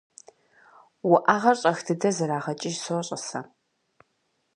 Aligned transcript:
-Уӏэгъэр 1.11 1.57
щӏэх 1.61 1.79
дыдэ 1.85 2.09
зэрагъэкӏыж 2.15 2.75
сощӏэ 2.83 3.17
сэ. 3.27 3.39